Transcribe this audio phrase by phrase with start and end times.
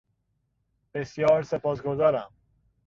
[0.93, 2.31] بسیار سپاسگزارم.